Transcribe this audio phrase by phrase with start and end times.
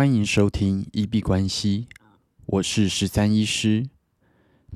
[0.00, 1.86] 欢迎收听一币关系，
[2.46, 3.86] 我是十三医师。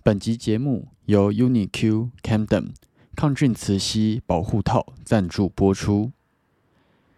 [0.03, 2.73] 本集节目由 UniQ Camden
[3.17, 6.13] 抗菌磁吸保护套赞助播出。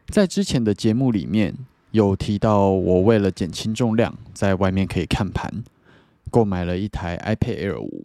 [0.07, 1.57] 在之前的节目里面
[1.91, 5.65] 有提到，我为了减轻重量，在外面可以看盘，
[6.31, 8.05] 购买了一台 iPad Air 五。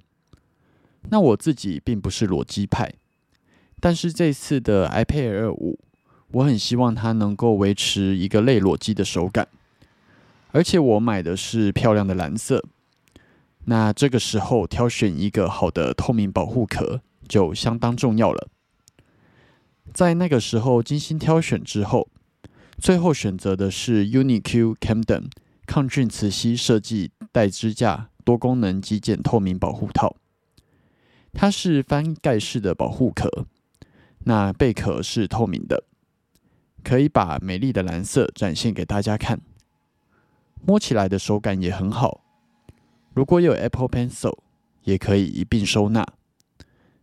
[1.12, 2.92] 那我自己并不是裸机派，
[3.80, 5.78] 但是这次的 iPad Air 五，
[6.32, 9.48] 我很希望它能够维持一个类裸机的手感。
[10.52, 12.64] 而且我买的是漂亮的蓝色，
[13.66, 18.50] 那这个时候挑选一个好的透明保护壳就相当重要了。
[19.94, 22.10] 在那个时候精心挑选之后，
[22.78, 25.26] 最后选择的是 UniQ Camden
[25.66, 30.16] 抗菌磁吸设计带支架多功能极简透明保护套。
[31.34, 33.46] 它是翻盖式的保护壳，
[34.26, 35.86] 那贝壳是透明的，
[36.84, 39.40] 可以把美丽的蓝色展现给大家看。
[40.66, 42.22] 摸起来的手感也很好，
[43.14, 44.38] 如果有 Apple Pencil，
[44.84, 46.06] 也可以一并收纳。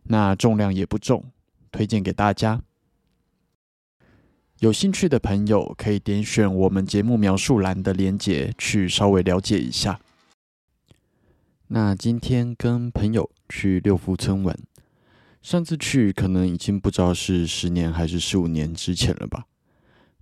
[0.03, 1.25] 那重量也不重，
[1.71, 2.61] 推荐给大家。
[4.59, 9.99] 有兴趣的朋友可以点选我们节目描述栏的链接去稍微了解一下。
[11.67, 14.57] 那今天跟朋友去六福村玩，
[15.41, 19.45] 上次去可能已经不知道是十年还是十五年之前了吧？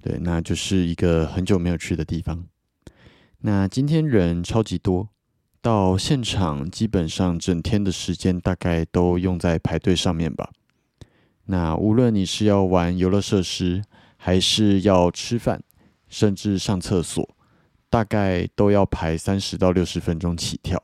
[0.02, 2.46] 对，那就是一个很久没有去的地方。
[3.48, 5.08] 那今天人超级多，
[5.62, 10.52] 到现场基本上整天的时间大概都用在排队上面吧。
[11.46, 13.82] 那无论你是要玩游乐设施，
[14.18, 15.64] 还是要吃饭，
[16.10, 17.26] 甚至上厕所，
[17.90, 20.84] 大概都要排三十到六十分钟起跳。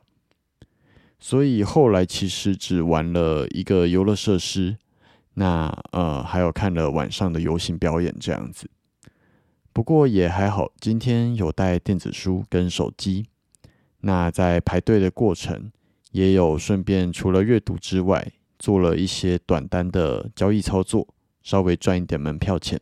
[1.18, 4.78] 所以后来其实只玩了一个游乐设施，
[5.34, 8.70] 那呃还有看了晚上的游行表演这样子。
[9.74, 13.26] 不过也还好，今天有带电子书跟手机。
[14.02, 15.72] 那在排队的过程，
[16.12, 21.08] 也有顺便除了阅读之外，做了一些短单的交易操作，
[21.42, 22.80] 稍微赚一点门票钱。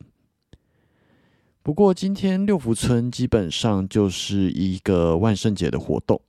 [1.63, 6.21] 不过今天六福村基本上就是一个万圣节的活动。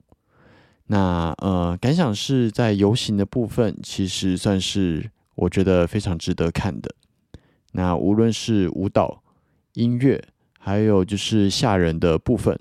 [0.86, 6.94] 那呃，感想是在游行的部分，其实算是我觉得非常值得看的。
[7.72, 9.22] 那无论是舞蹈、
[9.74, 10.24] 音乐。
[10.66, 12.58] 还有就是吓人的部分，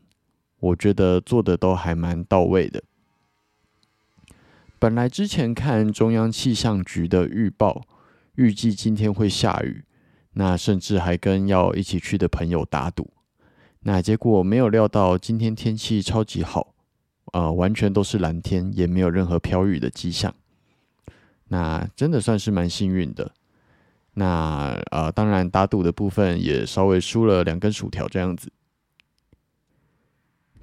[0.60, 2.84] 我觉得做的都还蛮到位的。
[4.78, 7.84] 本来之前看中央气象局的预报，
[8.36, 9.86] 预计今天会下雨，
[10.34, 13.14] 那甚至还跟要一起去的朋友打赌，
[13.84, 16.76] 那结果没有料到今天天气超级好，
[17.32, 20.36] 呃，完全都是蓝天，也没有任何飘雨的迹象，
[21.48, 23.32] 那真的算是蛮幸运的。
[24.16, 28.52] 那呃，当然打赌的部分也稍微输了两根薯条这样子。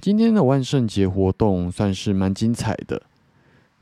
[0.00, 3.03] 今天的万圣节活动算是蛮精彩的，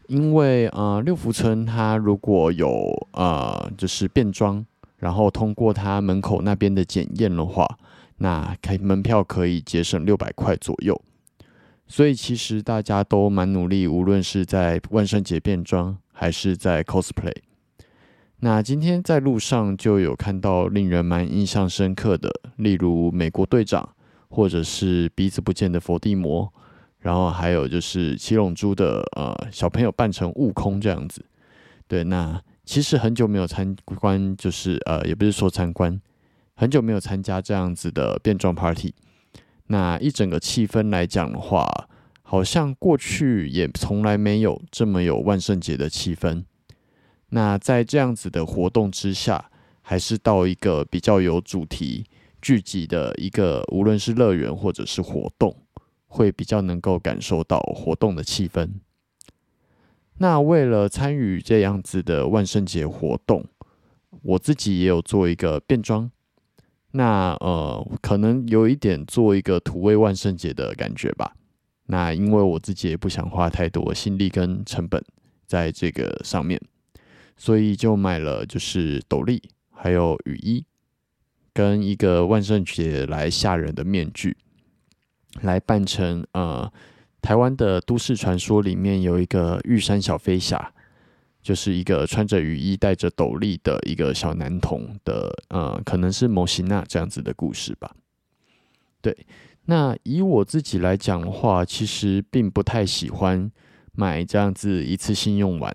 [0.08, 4.64] 因为呃六福村它如果有呃就是变装，
[4.96, 7.78] 然后通过它门口那边的检验的话，
[8.16, 11.00] 那开门票可以节省六百块左右。
[11.86, 17.34] 所以其实大家都蛮努力，无论是在万圣节变装还是在 cosplay。
[18.40, 23.96] 那今天在路上就有看到令人蛮印象深刻的，例如美国队长，
[24.28, 26.52] 或者是鼻子不见的伏地魔，
[27.00, 31.24] 然后还有就是七龙珠的呃小朋友扮成悟空这样子。
[31.88, 36.00] 对，那其实很久没有参观，就是呃也不是说参观，
[36.54, 38.94] 很久没有参加这样子的变装 party。
[39.66, 41.66] 那一整个气氛来讲的话，
[42.22, 46.44] 好像过去也从来没有这么有万圣节的气氛。
[47.30, 49.50] 那在这样子的活动之下，
[49.82, 52.06] 还是到一个比较有主题
[52.40, 55.54] 聚集的一个，无论是乐园或者是活动，
[56.06, 58.70] 会比较能够感受到活动的气氛。
[60.18, 63.44] 那为了参与这样子的万圣节活动，
[64.22, 66.10] 我自己也有做一个变装。
[66.92, 71.34] 那呃，可能有一点做一个土味万圣节的感觉吧。
[71.86, 75.04] 那因为我自己也不想花太多心力跟成本
[75.46, 76.60] 在这个上面。
[77.38, 79.40] 所以就买了，就是斗笠，
[79.70, 80.66] 还有雨衣，
[81.54, 84.36] 跟一个万圣节来吓人的面具，
[85.40, 86.70] 来扮成呃
[87.22, 90.74] 台湾的都市传说里面有一个玉山小飞侠，
[91.40, 97.94] 就是一个穿着雨衣、戴着斗笠的一个小男童的呃，可能是摩西娜这样子的故事吧。
[99.00, 99.16] 对，
[99.66, 103.48] 那以我自己来讲的话，其实并不太喜欢
[103.92, 105.72] 买这样子一次性用完。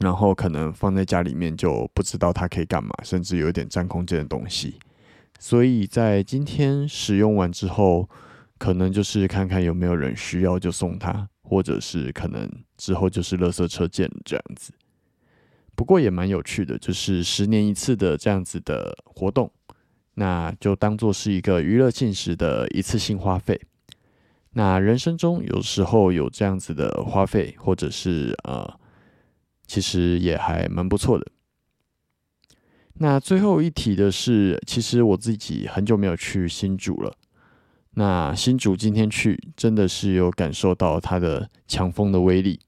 [0.00, 4.78] 然后可能放在家里面就不知道它可以干嘛，甚至有一点占空间的东西。
[5.38, 8.08] 所以在今天使用完之后，
[8.58, 14.72] 可能就是看看有没有人需要就送他，或者是可能之后就是垃圾车见这样子。
[15.74, 19.50] 不过也蛮有趣的，就是十年一次的这样子的活动，
[20.14, 23.60] 那就当做是一个娱乐性时的一次性花费。
[24.52, 28.78] 那人生中有时候有这样子的花费，或者是呃，
[29.66, 31.26] 其实也还蛮不错的。
[32.94, 37.16] 那最后一提的是，其实我自己很久没有去新竹了。
[37.96, 42.60] 那新竹今天去，真的是有感受到它的强风的威力。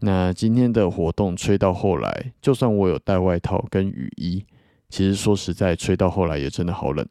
[0.00, 4.44] 那今天的活动吹到后来，就算我有带外套跟雨衣，
[4.88, 7.06] 其实说实在，吹到后来也真的好冷，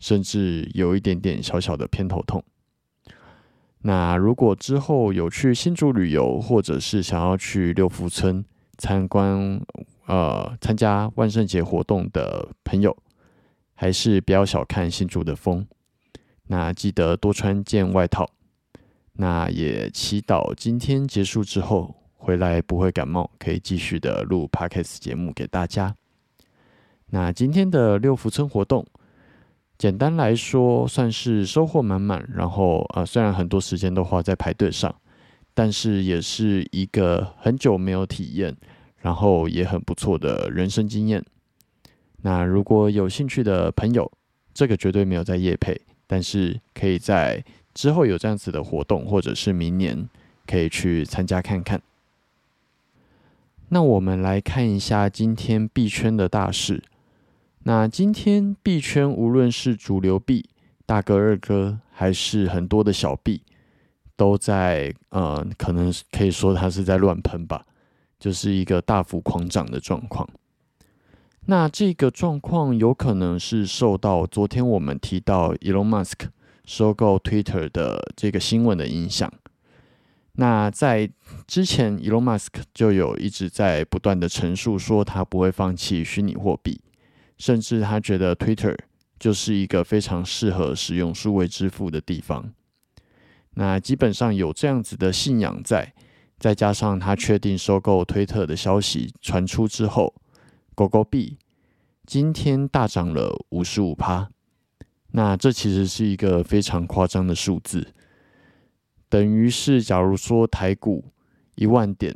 [0.00, 2.42] 甚至有一点点小小的偏头痛。
[3.82, 8.44] 那如果之后有去新竹旅游，或者是想要去六福村
[8.78, 9.60] 参观，
[10.06, 12.96] 呃，参加万圣节活动的朋友，
[13.74, 15.66] 还是不要小看新竹的风。
[16.48, 18.28] 那记得多穿件外套。
[19.14, 21.94] 那也祈祷今天结束之后。
[22.18, 25.94] 回来不会感冒，可以继续的录 podcast 节目给大家。
[27.10, 28.84] 那今天的六福村活动，
[29.78, 32.28] 简单来说算是收获满满。
[32.34, 34.94] 然后呃，虽然很多时间都花在排队上，
[35.54, 38.56] 但是也是一个很久没有体验，
[38.98, 41.24] 然后也很不错的人生经验。
[42.22, 44.10] 那如果有兴趣的朋友，
[44.52, 47.44] 这个绝对没有在夜配，但是可以在
[47.74, 50.08] 之后有这样子的活动，或者是明年
[50.46, 51.80] 可以去参加看看。
[53.68, 56.82] 那我们来看一下今天币圈的大事。
[57.68, 60.48] 那今天币圈无论是主流币、
[60.86, 63.42] 大哥、二哥，还是很多的小币，
[64.14, 67.66] 都在呃，可能可以说它是在乱喷吧，
[68.20, 70.28] 就是一个大幅狂涨的状况。
[71.46, 76.28] 那这个状况有可能是受到昨天我们提到 Elon Musk
[76.64, 79.32] 收购 Twitter 的这个新闻的影响。
[80.34, 81.10] 那在
[81.48, 86.80] 之前，Elon Musk 就有一直在不断的陈述说，他不会放弃虚拟货币，
[87.38, 88.76] 甚至他觉得 Twitter
[89.18, 92.52] 就是一个非常适合使用数位支付的地方。
[93.54, 95.94] 那基本上有这样子的信仰在，
[96.38, 100.14] 再加上他确定收购推特的消息传出之后，
[100.74, 101.38] 狗狗币
[102.04, 104.30] 今天大涨了五十五趴。
[105.12, 107.94] 那这其实是一个非常夸张的数字。
[109.08, 111.12] 等于是，假如说台股
[111.54, 112.14] 一万点，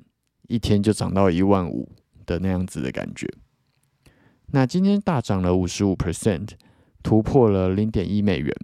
[0.49, 1.89] 一天就涨到一万五
[2.27, 3.27] 的那样子的感觉。
[4.53, 6.49] 那今天大涨了五十五 percent，
[7.03, 8.55] 突破了零点一美元。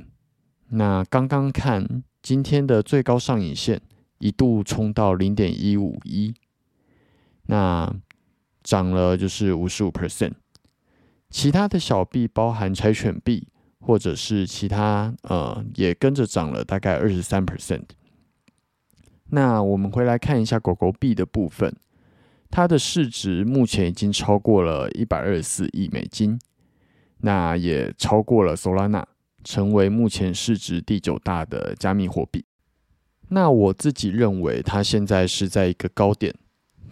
[0.71, 3.81] 那刚刚看今天的最高上影线，
[4.19, 6.35] 一度冲到零点一五一，
[7.47, 7.95] 那
[8.65, 10.33] 涨了就是五十五 percent。
[11.31, 13.47] 其他的小币，包含柴犬币
[13.79, 17.85] 或者是其他，呃，也跟着涨了大概二十三 percent。
[19.31, 21.73] 那我们回来看一下狗狗币的部分，
[22.51, 26.39] 它的市值目前已经超过了一百二十四亿美金，
[27.19, 29.05] 那也超过了 Solana，
[29.45, 32.45] 成为目前市值第九大的加密货币。
[33.29, 36.35] 那我自己认为它现在是在一个高点，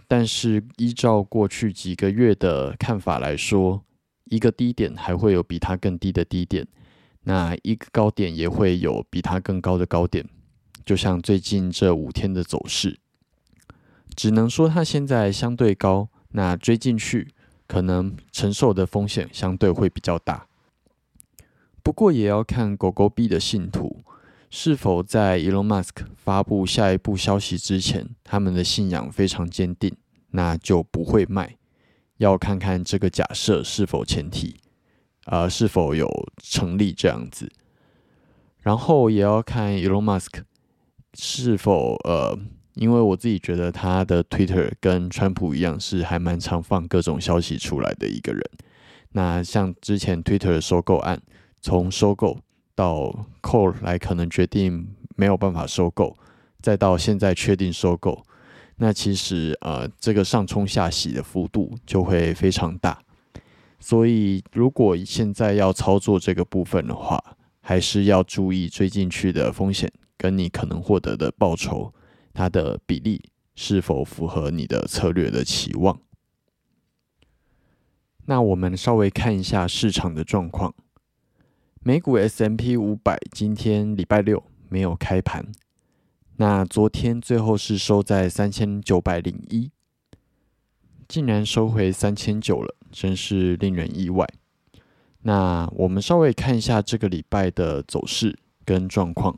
[0.07, 3.83] 但是依照过去几个月的看法来说，
[4.25, 6.67] 一个低点还会有比它更低的低点，
[7.23, 10.27] 那一个高点也会有比它更高的高点。
[10.85, 12.99] 就像最近这五天的走势，
[14.15, 17.27] 只能说它现在相对高，那追进去
[17.67, 20.47] 可能承受的风险相对会比较大。
[21.83, 24.03] 不过也要看狗狗币的信徒
[24.49, 29.95] 是否在 Elon Musk 发布下一步消息之前，他们的信仰非常坚定，
[30.31, 31.57] 那就不会卖。
[32.17, 34.55] 要看看这个假设是否前提，
[35.25, 37.51] 呃，是否有成立这样子。
[38.61, 40.43] 然后也要看 Elon Musk。
[41.17, 42.37] 是否呃，
[42.75, 48.41] 因为我自己觉得他的 Twitter 跟川普一样，是还蛮常放各种消息出来的一个人。
[49.13, 51.21] 那像之前 Twitter 的收购案，
[51.61, 52.37] 从收购
[52.75, 56.17] 到后来可能决定没有办法收购，
[56.61, 58.25] 再到现在确定收购，
[58.77, 63.01] 那其实呃，这个上冲下洗的幅度就会非常大。
[63.79, 67.23] 所以如果现在要操作这个部分的话，
[67.61, 69.91] 还是要注意追进去的风险。
[70.17, 71.93] 跟你可能获得的报酬，
[72.35, 75.99] 它的比例是否符合你的策略的期望？
[78.25, 80.75] 那我们稍微看一下市场的状况。
[81.79, 85.51] 美股 S M P 五百今天礼拜六没有开盘，
[86.35, 89.71] 那昨天最后是收在三千九百零一，
[91.07, 94.27] 竟然收回三千九了，真是令人意外。
[95.21, 98.37] 那我们稍微看一下这个礼拜的走势。
[98.67, 99.37] 跟状况。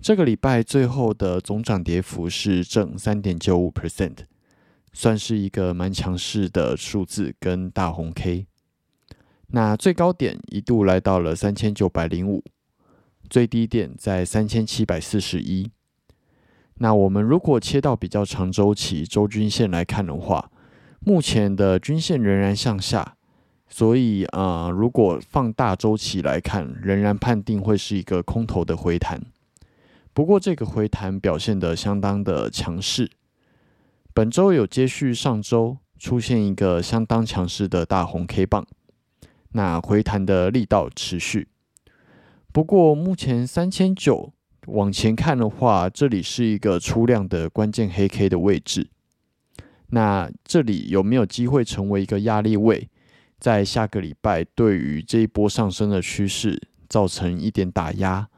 [0.00, 4.18] 这个礼拜最后的总涨跌幅是正三点九五 percent，
[4.92, 8.46] 算是一个蛮强势的数字跟大红 K。
[9.48, 12.44] 那最高点一度来到了三千九百零五，
[13.28, 15.70] 最低点在三千七百四十一。
[16.74, 20.50] 那我们如果切到比较长周期周均线来看的话，
[21.00, 23.16] 目前的均线仍然向下，
[23.68, 29.20] 所以啊，如果放大周期来看，仍然判定会是一个空头的回弹。
[30.18, 33.08] 不过这个回弹表现得相当的强势，
[34.12, 38.66] 本周有接续上周出现一个相当强势的大红 K 棒，
[39.52, 41.46] 那回弹的力道持续。
[42.50, 44.32] 不过目前三千九。
[44.66, 48.90] 往前看的话，这里是一个出量的关键黑 K 的位置。
[49.90, 52.90] 那这里有没有机会成为一个压力位，
[53.38, 58.28] 在下个礼拜对于这一波上升的趋势造成一点打压？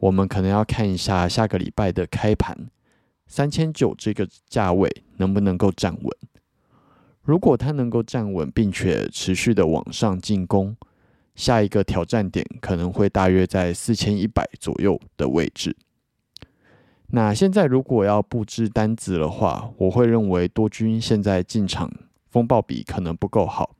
[0.00, 2.68] 我们可能要看一下下个礼拜的开盘
[3.26, 6.16] 三千九这个价位能不能够站稳。
[7.22, 10.76] 如果它能够站稳，并且持续的往上进攻。
[11.36, 15.74] 下一个挑战点可能会大约在四千一百左右的位置。
[17.08, 21.90] 那现在如果要布置单子的话，我会认为多军现在进场
[22.28, 23.74] 风暴比可能不够好。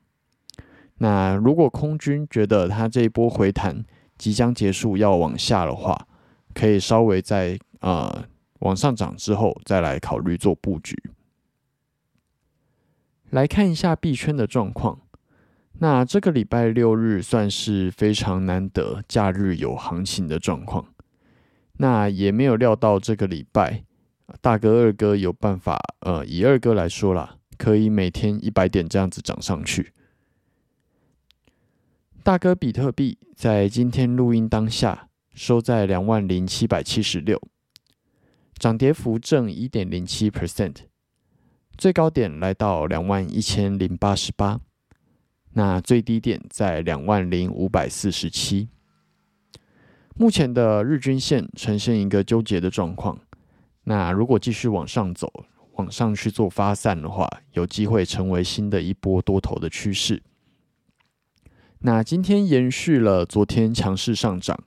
[0.98, 3.84] 那如果空军觉得它这一波回弹
[4.16, 6.06] 即将结束要往下的话，
[6.54, 8.24] 可以稍微在呃
[8.60, 10.96] 往上涨之后再来考虑做布局。
[13.30, 15.00] 来看一下币圈的状况。
[15.82, 20.92] 那这个礼拜六日算是非常难得，假日有行情的状况。
[21.78, 23.84] 那也没有料到这个礼拜，
[24.42, 29.94] 大哥二哥有办法，呃，以二哥来说啦，可以每天一百点这样子涨上去。
[32.22, 37.40] 大哥比特币在今天录音当下收在两万零七百七十六，
[38.58, 40.76] 涨跌幅正一点零七 percent，
[41.78, 44.60] 最高点来到两万一千零八十八。
[45.54, 48.68] 那最低点在两万零五百四十七，
[50.14, 53.18] 目前的日均线呈现一个纠结的状况。
[53.84, 60.22] 那如果继续往上走，往上去做发散的话，有机会成为新的一波多头的趋势。
[61.80, 64.62] 那今天延续了昨天强势上涨。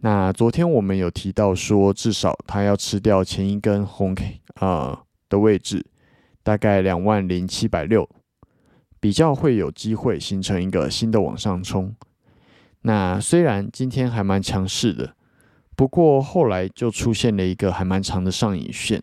[0.00, 5.84] 那昨天我们有提到说，至少它要吃掉前一根红 K 啊的位置，
[6.42, 8.08] 大概两万零七百六。
[8.98, 11.94] 比较会有机会形成一个新的往上冲。
[12.80, 15.14] 那虽然今天还蛮强势的，
[15.76, 19.00] 不过后来就出现了一个还蛮长的上影线，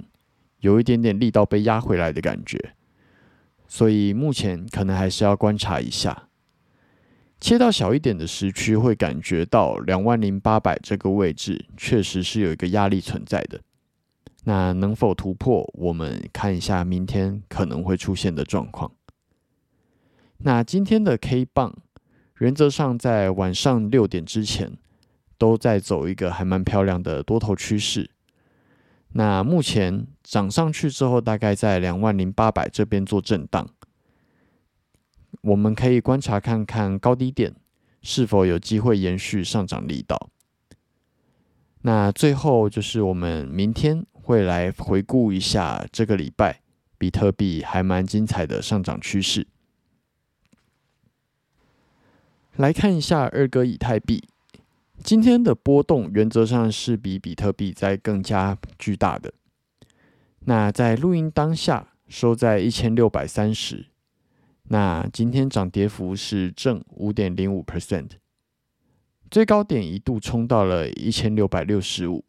[0.60, 2.74] 有一点点力道被压回来的感觉。
[3.68, 6.28] 所以目前可能还是要观察一下。
[7.44, 13.60] 切到小一点的时区，会感觉到两万零八百这个位置确实是有一个压力存在的。
[14.46, 15.70] 那能否突破？
[15.74, 18.90] 我们看一下明天可能会出现的状况。
[20.38, 21.76] 那今天的 K 棒，
[22.40, 24.78] 原则上在晚上六点之前，
[25.38, 28.10] 都在走一个还蛮漂亮的多头趋势。
[29.10, 33.68] 那目前涨上去之后，大概在两万零八百这边做震荡。
[35.42, 37.54] 我们可以观察看看高低点
[38.02, 40.30] 是否有机会延续上涨力道。
[41.82, 46.62] 那最后就是我们明天会来回顾一下这个礼拜
[46.98, 49.46] 比特币还蛮精彩的上涨趋势。
[52.56, 54.24] 来看一下二哥以太币，
[55.04, 59.34] 今天的波动原则上是比比特币在更加巨大的。
[60.46, 63.88] 那在录音当下收在一千六百三十，
[64.74, 68.10] 那今天涨跌幅是正五点零五 percent，
[69.30, 72.26] 最高点一度冲到了一千六百六十五，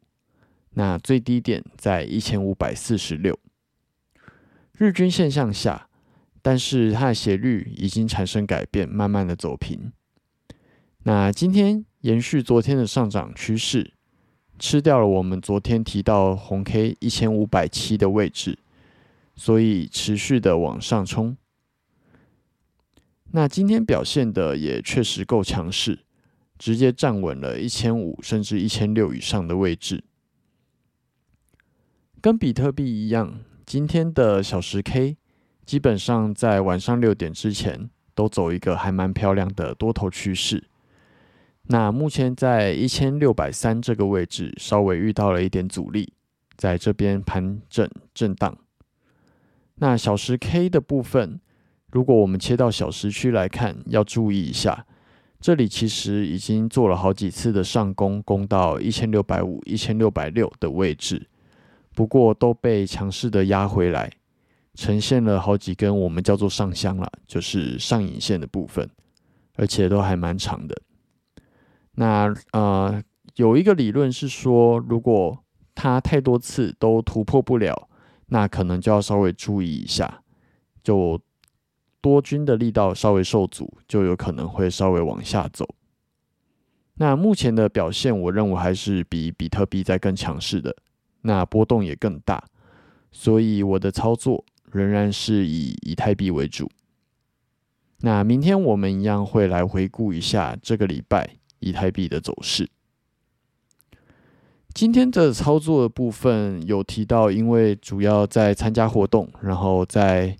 [0.74, 3.38] 那最低点在一千五百四十六，
[4.76, 5.88] 日均线向下，
[6.42, 9.90] 但是它的斜率已经产生改变，慢慢的走平。
[11.04, 13.94] 那今天延续昨天的上涨趋势，
[14.58, 18.58] 吃掉了我们昨天提到红 K 一千五百七的位置，
[19.34, 21.34] 所以持续的往上冲。
[23.36, 25.98] 那今天表现的也确实够强势，
[26.56, 30.04] 直接站稳了一千五甚至一千六以上的位置。
[32.20, 35.16] 跟比特币一样，今天的小时 K
[35.66, 40.68] 基本上在晚上六点之前都走一个还蛮漂亮的多头趋势。
[41.64, 46.12] 那目前在一千六百三这个位置，稍微遇到了一点阻力，
[46.56, 48.56] 在这边盘整震荡。
[49.74, 51.40] 那小时 K 的部分，
[51.94, 54.84] 如果我们切到小时区来看，要注意一下，
[55.40, 61.28] 这里其实已经做了好几次的上攻，攻到一千六百五、一千六百六的位置，
[61.94, 64.10] 不过都被强势的压回来，
[64.74, 68.90] 呈现了好几根我们叫做上香了，就是上影线的部分，
[69.54, 70.76] 而且都还蛮长的。
[71.92, 73.00] 那呃，
[73.36, 75.38] 有一个理论是说，如果
[75.76, 77.88] 它太多次都突破不了，
[78.26, 80.22] 那可能就要稍微注意一下，
[80.82, 81.20] 就
[82.04, 85.66] 多军的力道稍微受阻，就有可能会稍微往下走。
[86.96, 90.76] 那目前的表现，我认为还是比比特币在更强势的，
[91.22, 92.44] 那波动也更大，
[93.10, 96.70] 所以我的操作仍然是以以太币为主。
[98.00, 101.38] 那明天我们一样会来回顾一下这个礼拜。
[101.60, 102.68] 以太币的走势，
[104.74, 110.36] 今天的操作部分有提到，因为主要在参加活动，然后在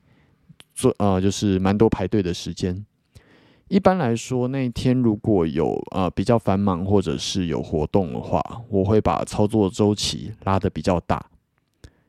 [0.74, 2.84] 做呃，就是蛮多排队的时间。
[3.68, 11.24] 一般来说，那一天如果有呃比较繁忙或者是有活动的话，我会把操作周期拉的比较大，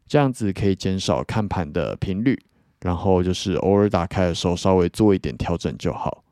[0.05, 2.37] 这样子可以减少看盘的频率，
[2.81, 6.23] 然后就是偶尔打开的时候稍微做一点调整就好。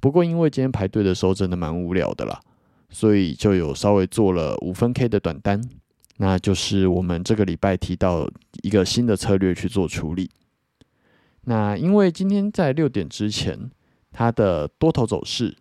[0.00, 2.40] 不过，因为今天排队的时候真的蛮无聊的啦，
[2.88, 5.62] 所以就有稍微做了五分 K 的短单，
[6.16, 8.26] 那就是我们这个礼拜提到
[8.62, 10.30] 一个新的策略去做处理。
[11.42, 13.70] 那因为今天在六点之前，
[14.12, 15.56] 它的多头走势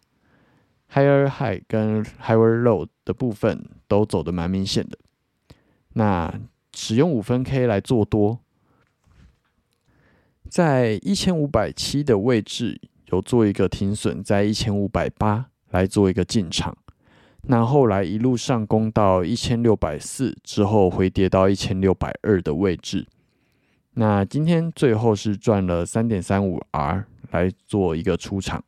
[0.93, 4.97] higher high 跟 higher low 的部分都走的蛮明显的，
[5.93, 6.33] 那
[6.73, 8.39] 使用五分 K 来做多，
[10.49, 12.81] 在一千五百七的位置。
[13.11, 16.77] 有做一个停损，在一千五百八来做一个进场，
[17.41, 23.07] 那后来一路上攻到一千六百四之后，回跌到一千六百二的位置。
[23.99, 28.63] 那今天最后是赚了三点三五 R 来做一个出场。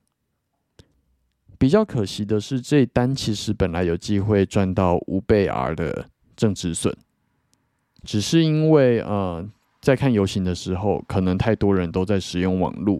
[1.57, 6.93] 比较可惜的是，这一单其实本来有机会赚到五倍 R 的正止损，
[8.03, 9.48] 只是因为呃，
[9.79, 13.00] 在看游行的时候，可能太多人都在使用网络。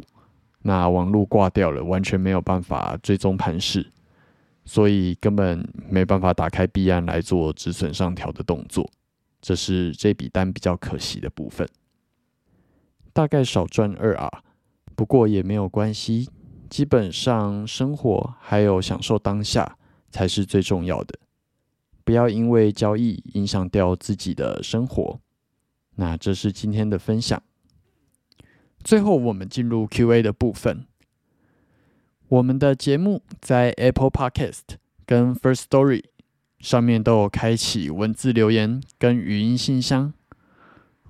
[0.62, 3.91] 那网络挂掉了，完全没有办法追踪盘势，
[4.63, 8.89] 所以根本没办法打开币安来做止损上调的动作，
[9.41, 11.67] 这是这笔单比较可惜的部分。
[13.13, 14.43] 大概少赚二啊，
[14.95, 16.30] 不过也没有关系，
[16.69, 19.78] 基本上生活还有享受当下
[20.10, 21.19] 才是最重要的，
[22.04, 25.19] 不要因为交易影响掉自己的生活。
[25.95, 27.41] 那这是今天的分享。
[28.84, 30.86] 最后，我们进入 Q&A 的部分。
[32.30, 36.06] 我们的节目在 Apple Podcast 跟 First Story
[36.60, 40.13] 上面都有开启文字留言跟语音信箱。